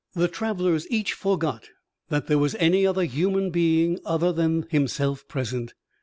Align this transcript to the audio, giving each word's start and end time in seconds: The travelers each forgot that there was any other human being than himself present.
The 0.15 0.27
travelers 0.27 0.87
each 0.89 1.13
forgot 1.13 1.69
that 2.09 2.25
there 2.25 2.39
was 2.39 2.55
any 2.55 2.87
other 2.87 3.03
human 3.03 3.51
being 3.51 3.99
than 4.03 4.65
himself 4.71 5.27
present. 5.27 5.75